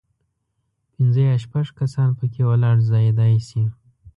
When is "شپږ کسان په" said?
1.43-2.25